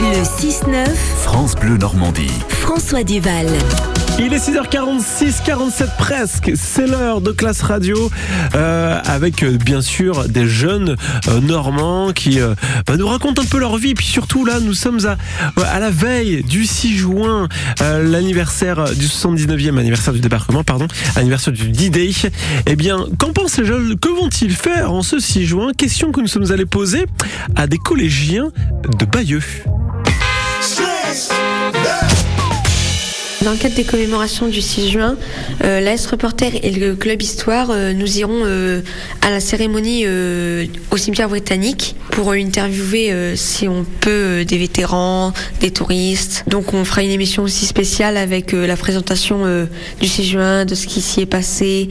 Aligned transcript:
Le 0.00 0.22
6-9, 0.22 0.86
France 1.22 1.54
Bleu 1.54 1.76
Normandie. 1.76 2.30
François 2.48 3.04
Duval. 3.04 3.46
Il 4.18 4.32
est 4.32 4.38
6h46, 4.38 5.44
47 5.44 5.90
presque. 5.98 6.52
C'est 6.54 6.86
l'heure 6.86 7.20
de 7.20 7.32
classe 7.32 7.60
radio 7.60 8.10
euh, 8.54 8.98
avec 9.04 9.42
euh, 9.42 9.58
bien 9.58 9.82
sûr 9.82 10.26
des 10.28 10.46
jeunes 10.46 10.96
euh, 11.28 11.40
normands 11.40 12.12
qui 12.12 12.40
euh, 12.40 12.54
bah, 12.86 12.96
nous 12.96 13.06
racontent 13.06 13.42
un 13.42 13.44
peu 13.44 13.58
leur 13.58 13.76
vie. 13.76 13.94
Puis 13.94 14.06
surtout 14.06 14.44
là, 14.46 14.58
nous 14.60 14.72
sommes 14.72 15.00
à, 15.06 15.16
à 15.70 15.80
la 15.80 15.90
veille 15.90 16.42
du 16.44 16.64
6 16.64 16.96
juin, 16.96 17.48
euh, 17.82 18.02
l'anniversaire 18.02 18.84
du 18.94 19.06
79e 19.06 19.78
anniversaire 19.78 20.14
du 20.14 20.20
débarquement, 20.20 20.64
pardon, 20.64 20.86
anniversaire 21.16 21.52
du 21.52 21.68
D-Day. 21.70 22.10
Eh 22.66 22.76
bien, 22.76 23.04
qu'en 23.18 23.32
pensent 23.32 23.58
les 23.58 23.66
jeunes? 23.66 23.98
Que 23.98 24.08
vont-ils 24.08 24.54
faire 24.54 24.92
en 24.92 25.02
ce 25.02 25.18
6 25.18 25.44
juin? 25.46 25.72
Question 25.76 26.10
que 26.10 26.20
nous 26.22 26.26
sommes 26.26 26.50
allés 26.52 26.66
poser 26.66 27.06
à 27.54 27.66
des 27.66 27.78
collégiens 27.78 28.48
de 28.98 29.04
Bayeux. 29.04 29.42
Dans 33.44 33.52
le 33.52 33.56
cadre 33.56 33.74
des 33.74 33.84
commémorations 33.84 34.48
du 34.48 34.60
6 34.60 34.90
juin, 34.90 35.16
euh, 35.64 35.80
l'AS 35.80 36.06
Reporter 36.06 36.52
et 36.62 36.70
le 36.72 36.94
Club 36.94 37.22
Histoire, 37.22 37.70
euh, 37.70 37.94
nous 37.94 38.18
irons 38.18 38.42
euh, 38.44 38.82
à 39.22 39.30
la 39.30 39.40
cérémonie 39.40 40.04
au 40.90 40.96
cimetière 40.98 41.30
britannique 41.30 41.96
pour 42.10 42.32
interviewer, 42.32 43.34
si 43.36 43.66
on 43.66 43.86
peut, 44.00 44.44
des 44.44 44.58
vétérans, 44.58 45.32
des 45.60 45.70
touristes. 45.70 46.44
Donc 46.48 46.74
on 46.74 46.84
fera 46.84 47.02
une 47.02 47.10
émission 47.10 47.42
aussi 47.42 47.64
spéciale 47.64 48.18
avec 48.18 48.52
la 48.52 48.76
présentation 48.76 49.66
du 50.00 50.06
6 50.06 50.24
juin, 50.24 50.64
de 50.66 50.74
ce 50.74 50.86
qui 50.86 51.00
s'y 51.00 51.22
est 51.22 51.26
passé, 51.26 51.88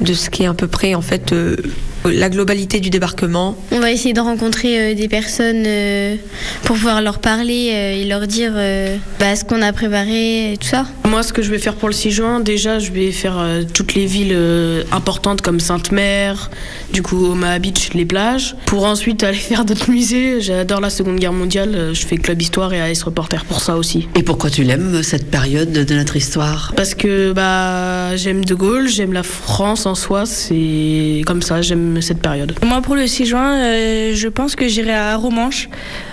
de 0.00 0.14
ce 0.14 0.30
qui 0.30 0.42
est 0.42 0.46
à 0.46 0.54
peu 0.54 0.66
près 0.68 0.94
en 0.94 1.02
fait 1.02 1.32
euh, 1.32 1.56
la 2.04 2.28
globalité 2.28 2.80
du 2.80 2.90
débarquement. 2.90 3.56
On 3.72 3.80
va 3.80 3.90
essayer 3.90 4.12
de 4.12 4.20
rencontrer 4.20 4.78
euh, 4.92 4.94
des 4.94 5.08
personnes 5.08 5.64
euh, 5.66 6.16
pour 6.64 6.76
pouvoir 6.76 7.00
leur 7.00 7.18
parler 7.18 7.70
euh, 7.72 8.00
et 8.02 8.04
leur 8.04 8.26
dire 8.26 8.52
euh, 8.54 8.96
bah, 9.18 9.34
ce 9.36 9.44
qu'on 9.44 9.62
a 9.62 9.72
préparé 9.72 10.52
et 10.52 10.56
tout 10.58 10.66
ça. 10.68 10.86
Moi, 11.08 11.22
ce 11.22 11.32
que 11.32 11.40
je 11.42 11.50
vais 11.50 11.58
faire 11.58 11.74
pour 11.76 11.88
le 11.88 11.94
6 11.94 12.10
juin, 12.10 12.40
déjà, 12.40 12.78
je 12.78 12.90
vais 12.92 13.10
faire 13.12 13.38
euh, 13.38 13.62
toutes 13.72 13.94
les 13.94 14.04
villes 14.04 14.32
euh, 14.34 14.82
importantes 14.92 15.40
comme 15.40 15.60
Sainte-Mère, 15.60 16.50
du 16.92 17.02
coup, 17.02 17.24
Omaha 17.24 17.58
Beach, 17.58 17.90
les 17.94 18.04
plages. 18.04 18.54
Pour 18.66 18.84
ensuite 18.84 19.22
aller 19.22 19.36
faire 19.38 19.64
d'autres 19.64 19.90
musées. 19.90 20.40
J'adore 20.40 20.80
la 20.80 20.90
Seconde 20.90 21.18
Guerre 21.18 21.32
mondiale. 21.32 21.90
Je 21.94 22.04
fais 22.06 22.16
Club 22.16 22.42
Histoire 22.42 22.74
et 22.74 22.80
AS 22.82 23.02
Reporter 23.04 23.44
pour 23.46 23.60
ça 23.62 23.76
aussi. 23.76 24.08
Et 24.14 24.22
pourquoi 24.22 24.50
tu 24.50 24.62
l'aimes, 24.64 25.02
cette 25.02 25.30
période 25.30 25.72
de 25.72 25.94
notre 25.94 26.16
histoire? 26.16 26.72
Parce 26.76 26.94
que 26.94 27.32
bah, 27.32 28.14
j'aime 28.16 28.44
De 28.44 28.54
Gaulle, 28.54 28.88
j'aime 28.88 29.12
la 29.12 29.22
France 29.22 29.83
en 29.86 29.94
soi. 29.94 30.26
C'est 30.26 31.22
comme 31.26 31.42
ça, 31.42 31.62
j'aime 31.62 32.00
cette 32.00 32.20
période. 32.20 32.54
Moi, 32.64 32.80
pour 32.82 32.94
le 32.94 33.06
6 33.06 33.26
juin, 33.26 33.58
euh, 33.58 34.12
je 34.14 34.28
pense 34.28 34.56
que 34.56 34.68
j'irai 34.68 34.94
à 34.94 35.16
Romanche 35.16 35.68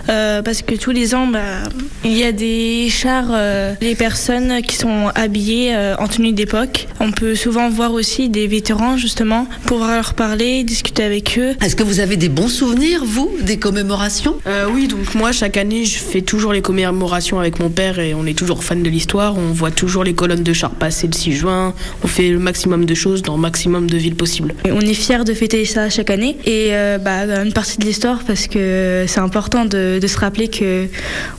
euh, 0.10 0.42
parce 0.42 0.62
que 0.62 0.76
tous 0.76 0.92
les 0.92 1.16
ans, 1.16 1.28
bah, 1.28 1.40
il 2.04 2.18
y 2.18 2.24
a 2.24 2.32
des 2.32 2.90
chars, 2.90 3.30
euh, 3.32 3.74
les 3.82 3.96
personnes 3.96 4.62
qui 4.62 4.76
sont 4.76 5.10
habillées 5.16 5.76
euh, 5.76 5.96
en 5.98 6.08
tenue 6.08 6.34
d'époque. 6.34 6.88
On 7.00 7.12
peut 7.12 7.36
souvent 7.36 7.70
voir 7.70 7.94
aussi 7.94 8.30
des 8.30 8.48
vétérans, 8.48 8.98
justement, 8.98 9.48
pour 9.66 9.80
leur 9.80 10.14
parler, 10.14 10.64
discuter 10.64 11.04
avec 11.04 11.38
eux. 11.38 11.56
Est-ce 11.62 11.76
que 11.76 11.84
vous 11.84 12.00
avez 12.00 12.18
des 12.18 12.30
bons 12.30 12.48
souvenirs, 12.48 13.04
vous, 13.06 13.32
des 13.42 13.58
commémorations? 13.58 14.36
Euh, 14.48 14.68
oui, 14.72 14.88
donc 14.88 15.14
moi, 15.16 15.32
chaque 15.32 15.58
année, 15.58 15.86
je 15.86 16.00
fais 16.00 16.22
toujours 16.22 16.54
les 16.54 16.62
commémorations 16.62 17.40
avec 17.40 17.60
mon 17.60 17.70
père 17.70 18.00
et 18.00 18.14
on 18.14 18.26
est 18.26 18.38
toujours 18.38 18.64
fan 18.64 18.82
de 18.82 18.90
l'histoire. 18.90 19.38
On 19.38 19.54
voit 19.54 19.72
toujours 19.72 20.04
les 20.04 20.14
colonnes 20.14 20.44
de 20.44 20.54
chars 20.54 20.72
passer 20.72 21.08
le 21.08 21.14
6 21.14 21.34
juin. 21.34 21.74
On 22.04 22.08
fait 22.08 22.30
le 22.30 22.40
maximum 22.40 22.86
de 22.86 22.94
choses 22.94 23.22
dans 23.22 23.36
le 23.36 23.42
maximum 23.62 23.88
de 23.88 23.98
villes 23.98 24.16
possibles. 24.16 24.56
On 24.66 24.82
est 24.82 24.94
fiers 24.96 25.24
de 25.24 25.34
fêter 25.36 25.66
ça 25.66 25.88
chaque 25.90 26.10
année 26.10 26.36
et 26.46 26.70
euh, 26.72 26.98
bah, 26.98 27.26
une 27.44 27.54
partie 27.54 27.78
de 27.78 27.86
l'histoire 27.86 28.22
parce 28.26 28.48
que 28.48 29.06
c'est 29.08 29.20
important 29.20 29.66
de, 29.66 30.00
de 30.02 30.08
se 30.08 30.18
rappeler 30.18 30.48
que 30.48 30.88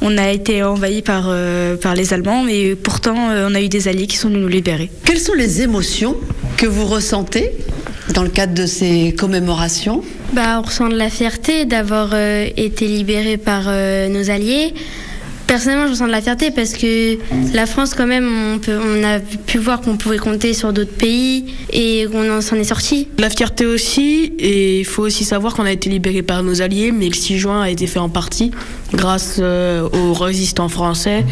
on 0.01 0.17
a 0.19 0.31
été 0.31 0.62
envahi 0.62 1.03
par, 1.03 1.25
euh, 1.27 1.77
par 1.77 1.97
les 1.97 2.12
Allemands 2.12 2.47
et 2.47 2.77
pourtant 2.77 3.31
euh, 3.31 3.48
on 3.51 3.55
a 3.56 3.61
eu 3.61 3.69
des 3.69 3.89
alliés 3.89 4.06
qui 4.06 4.17
sont 4.17 4.29
venus 4.29 4.42
nous 4.42 4.48
libérer. 4.48 4.89
Quelles 5.05 5.19
sont 5.19 5.34
les 5.34 5.62
émotions 5.62 6.17
que 6.56 6.67
vous 6.67 6.87
ressentez 6.87 7.51
dans 8.14 8.23
le 8.23 8.29
cadre 8.29 8.55
de 8.55 8.67
ces 8.67 9.14
commémorations? 9.18 10.02
Bah, 10.33 10.61
on 10.61 10.63
ressent 10.63 10.89
de 10.89 10.97
la 10.97 11.11
fierté 11.11 11.64
d'avoir 11.64 12.11
euh, 12.13 12.47
été 12.57 12.86
libéré 12.86 13.36
par 13.36 13.64
euh, 13.67 14.08
nos 14.08 14.30
alliés. 14.30 14.74
Personnellement, 15.52 15.85
je 15.85 15.90
ressens 15.90 16.07
de 16.07 16.13
la 16.13 16.23
fierté 16.23 16.51
parce 16.51 16.73
que 16.73 17.18
la 17.55 17.67
France, 17.67 17.92
quand 17.92 18.07
même, 18.07 18.27
on, 18.55 18.58
peut, 18.58 18.79
on 18.83 19.05
a 19.05 19.18
pu 19.20 19.58
voir 19.58 19.83
qu'on 19.83 19.98
pouvait 19.98 20.17
compter 20.17 20.55
sur 20.55 20.73
d'autres 20.73 20.95
pays 20.96 21.45
et 21.70 22.07
qu'on 22.11 22.39
en- 22.39 22.40
s'en 22.40 22.57
est 22.57 22.64
sorti. 22.64 23.08
La 23.18 23.29
fierté 23.29 23.67
aussi, 23.67 24.33
et 24.39 24.79
il 24.80 24.86
faut 24.86 25.02
aussi 25.02 25.24
savoir 25.24 25.52
qu'on 25.52 25.67
a 25.67 25.73
été 25.73 25.91
libéré 25.91 26.23
par 26.23 26.42
nos 26.42 26.62
alliés, 26.62 26.91
mais 26.91 27.07
le 27.07 27.12
6 27.14 27.36
juin 27.39 27.61
a 27.61 27.68
été 27.68 27.86
fait 27.86 27.98
en 27.98 28.08
partie 28.08 28.51
grâce 28.95 29.36
euh, 29.41 29.86
aux 29.92 30.14
résistants 30.14 30.70
français 30.70 31.23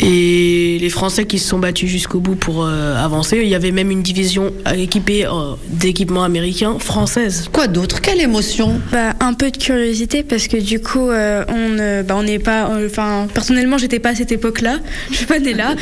et 0.00 0.78
les 0.80 0.90
Français 0.90 1.24
qui 1.26 1.38
se 1.38 1.48
sont 1.48 1.58
battus 1.58 1.88
jusqu'au 1.90 2.20
bout 2.20 2.34
pour 2.36 2.64
euh, 2.64 2.96
avancer. 2.96 3.40
Il 3.42 3.48
y 3.48 3.54
avait 3.54 3.70
même 3.72 3.90
une 3.90 4.02
division 4.02 4.52
équipée 4.76 5.26
euh, 5.26 5.54
d'équipements 5.68 6.24
américains 6.24 6.78
française. 6.78 7.48
Quoi 7.52 7.66
d'autre? 7.68 8.00
Quelle 8.00 8.20
émotion? 8.20 8.80
Bah, 8.92 9.14
un 9.20 9.32
peu 9.34 9.50
de 9.50 9.56
curiosité 9.56 10.22
parce 10.22 10.48
que 10.48 10.56
du 10.56 10.80
coup, 10.80 11.08
euh, 11.08 11.44
on 11.48 11.68
ne- 11.70 12.02
bah, 12.02 12.14
on 12.16 12.22
n'est 12.22 12.38
pas. 12.38 12.70
euh, 12.70 12.86
Enfin, 12.90 13.26
personnellement, 13.32 13.78
j'étais 13.78 13.98
pas 13.98 14.10
à 14.10 14.14
cette 14.14 14.32
époque-là. 14.32 14.78
Je 15.10 15.16
suis 15.16 15.26
pas 15.26 15.38
née 15.38 15.54
là. 15.54 15.74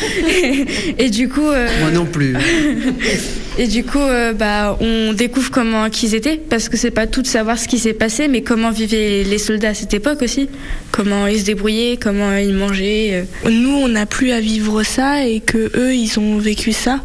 et, 0.99 1.11
du 1.11 1.29
coup. 1.29 1.47
euh, 1.47 1.69
Moi 1.81 1.91
non 1.91 2.07
plus. 2.07 2.35
Et 3.57 3.69
du 3.69 3.85
coup, 3.85 4.01
euh, 4.01 4.33
bah, 4.33 4.77
on 4.81 5.13
découvre 5.13 5.51
comment 5.53 5.89
qu'ils 5.89 6.17
étaient, 6.17 6.37
parce 6.37 6.69
que 6.69 6.77
c'est 6.77 6.91
pas 6.91 7.07
tout 7.07 7.23
de 7.23 7.27
savoir 7.29 7.57
ce 7.57 7.69
qui 7.69 7.79
s'est 7.79 7.93
passé, 7.93 8.27
mais 8.27 8.43
comment 8.43 8.73
vivaient 8.73 9.23
les 9.23 9.39
soldats 9.39 9.69
à 9.69 9.75
cette 9.75 9.95
époque 9.95 10.23
aussi, 10.23 10.49
comment 10.91 11.29
ils 11.29 11.39
se 11.41 11.45
débrouillaient, 11.45 11.97
comment 11.97 12.35
ils 12.37 12.53
mangeaient. 12.53 13.25
euh. 13.47 13.51
Nous, 13.51 13.71
on 13.77 13.87
n'a 13.89 14.07
plus 14.07 14.33
à 14.33 14.41
vivre 14.41 14.83
ça, 14.83 15.25
et 15.25 15.39
que 15.39 15.71
eux, 15.79 15.95
ils 15.95 16.19
ont 16.19 16.39
vécu 16.39 16.73
ça, 16.73 17.01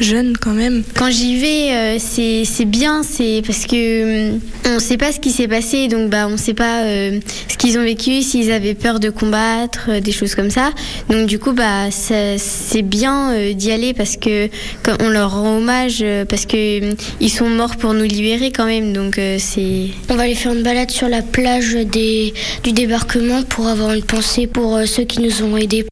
jeunes 0.00 0.36
quand 0.36 0.52
même. 0.52 0.82
Quand 0.96 1.10
j'y 1.10 1.36
vais, 1.38 1.72
euh, 1.72 1.96
c'est 1.98 2.44
c'est 2.44 2.64
bien, 2.64 3.02
c'est 3.02 3.42
parce 3.46 3.66
que 3.66 4.32
hum, 4.34 4.40
on 4.66 4.78
sait 4.78 4.96
pas 4.96 5.12
ce 5.12 5.20
qui 5.20 5.30
s'est 5.30 5.48
passé, 5.48 5.88
donc 5.88 6.10
bah 6.10 6.28
on 6.30 6.36
sait 6.36 6.54
pas 6.54 6.84
euh, 6.84 7.18
ce 7.48 7.56
qu'ils 7.56 7.78
ont 7.78 7.82
vécu, 7.82 8.22
s'ils 8.22 8.52
avaient 8.52 8.74
peur 8.74 9.00
de 9.00 9.10
combattre, 9.10 9.86
euh, 9.88 10.00
des 10.00 10.12
choses 10.12 10.34
comme 10.34 10.50
ça. 10.50 10.70
Donc 11.08 11.26
du 11.26 11.38
coup 11.38 11.52
bah 11.52 11.90
ça- 11.90 12.38
c'est 12.38 12.82
bien 12.82 13.32
euh, 13.32 13.52
d'y 13.54 13.70
aller 13.72 13.94
parce 13.94 14.16
que 14.16 14.48
quand 14.82 14.96
on 15.00 15.08
leur 15.08 15.32
rend 15.40 15.56
hommage 15.58 15.98
euh, 16.02 16.24
parce 16.24 16.46
que 16.46 16.90
hum, 16.90 16.94
ils 17.20 17.30
sont 17.30 17.48
morts 17.48 17.76
pour 17.76 17.94
nous 17.94 18.04
libérer 18.04 18.50
quand 18.52 18.66
même, 18.66 18.92
donc 18.92 19.18
euh, 19.18 19.36
c'est. 19.38 19.86
On 20.10 20.14
va 20.16 20.22
aller 20.24 20.34
faire 20.34 20.52
une 20.52 20.62
balade 20.62 20.90
sur 20.90 21.08
la 21.08 21.22
plage 21.22 21.74
des, 21.74 22.32
du 22.64 22.72
débarquement 22.72 23.42
pour 23.42 23.68
avoir 23.68 23.92
une 23.94 24.02
pensée 24.02 24.46
pour 24.46 24.76
euh, 24.76 24.86
ceux 24.86 25.04
qui 25.04 25.20
nous 25.20 25.42
ont 25.42 25.56
aidés. 25.56 25.84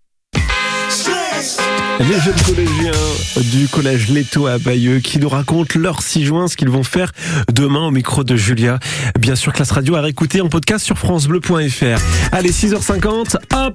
Les 2.00 2.20
jeunes 2.20 2.34
collégiens 2.46 2.92
du 3.50 3.68
collège 3.68 4.08
Leto 4.08 4.46
à 4.46 4.58
Bayeux 4.58 5.00
qui 5.00 5.18
nous 5.18 5.30
racontent 5.30 5.78
leur 5.78 6.02
6 6.02 6.24
juin, 6.26 6.46
ce 6.46 6.56
qu'ils 6.56 6.68
vont 6.68 6.82
faire 6.82 7.12
demain 7.52 7.86
au 7.86 7.90
micro 7.90 8.22
de 8.22 8.36
Julia. 8.36 8.78
Bien 9.18 9.34
sûr, 9.34 9.52
classe 9.52 9.70
radio 9.70 9.94
à 9.96 10.02
réécouter 10.02 10.42
en 10.42 10.48
podcast 10.48 10.84
sur 10.84 10.98
FranceBleu.fr. 10.98 12.00
Allez, 12.32 12.50
6h50, 12.52 13.36
hop 13.54 13.74